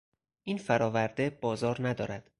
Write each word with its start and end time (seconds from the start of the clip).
این 0.43 0.57
فراورده 0.57 1.29
بازار 1.29 1.87
ندارد. 1.87 2.29